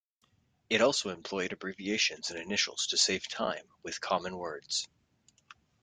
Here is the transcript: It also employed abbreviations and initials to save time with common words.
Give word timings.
It 0.67 0.81
also 0.81 1.09
employed 1.11 1.53
abbreviations 1.53 2.31
and 2.31 2.39
initials 2.39 2.87
to 2.87 2.97
save 2.97 3.27
time 3.27 3.67
with 3.83 4.01
common 4.01 4.35
words. 4.37 4.87